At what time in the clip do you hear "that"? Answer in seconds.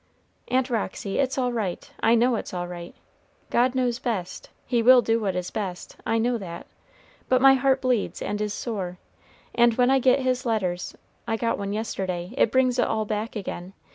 6.39-6.65